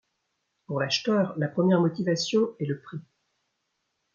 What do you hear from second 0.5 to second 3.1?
Pour l'acheteur, la première motivation est le prix.